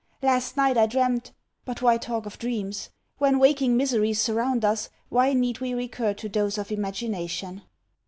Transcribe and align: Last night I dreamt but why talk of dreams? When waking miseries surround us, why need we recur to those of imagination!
Last 0.23 0.57
night 0.57 0.79
I 0.79 0.87
dreamt 0.87 1.31
but 1.63 1.83
why 1.83 1.99
talk 1.99 2.25
of 2.25 2.39
dreams? 2.39 2.89
When 3.19 3.37
waking 3.37 3.77
miseries 3.77 4.19
surround 4.19 4.65
us, 4.65 4.89
why 5.09 5.33
need 5.33 5.59
we 5.59 5.75
recur 5.75 6.15
to 6.15 6.27
those 6.27 6.57
of 6.57 6.71
imagination! 6.71 7.61